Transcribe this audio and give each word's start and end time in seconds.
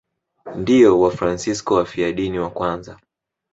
Ndio 0.55 0.99
Wafransisko 0.99 1.73
wafiadini 1.75 2.39
wa 2.39 2.49
kwanza. 2.49 2.97